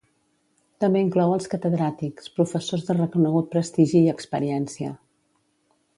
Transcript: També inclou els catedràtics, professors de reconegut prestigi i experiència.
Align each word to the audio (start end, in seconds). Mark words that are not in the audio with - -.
També 0.83 1.03
inclou 1.05 1.33
els 1.35 1.51
catedràtics, 1.51 2.31
professors 2.39 2.87
de 2.89 2.95
reconegut 3.01 3.53
prestigi 3.55 4.03
i 4.07 4.11
experiència. 4.15 4.95